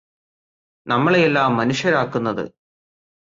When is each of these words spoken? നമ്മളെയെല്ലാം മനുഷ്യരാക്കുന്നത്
നമ്മളെയെല്ലാം 0.87 1.57
മനുഷ്യരാക്കുന്നത് 1.57 2.43